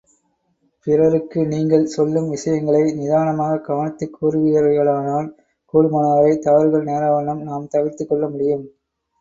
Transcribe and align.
பிறருக்கு 0.87 1.45
நீங்கள் 1.47 1.85
சொல்லும் 1.85 2.29
விஷயங்களை, 2.29 2.93
நிதானமாக 2.93 3.59
கவனித்துக் 3.59 4.17
கூறுவீர்களேயானால், 4.17 5.29
கூடுமானவரை 5.73 6.37
தவறுகள் 6.39 6.85
நேராவண்ணம் 6.85 7.41
நாம் 7.41 7.67
தவிர்த்துக் 7.67 8.09
கொள்ள 8.09 8.27
முடியும். 8.27 8.65